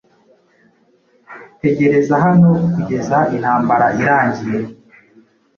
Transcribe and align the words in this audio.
Tegereza 1.61 2.15
hano 2.25 2.51
kugeza 2.73 3.17
intambara 3.35 3.87
irangiye 4.01 4.59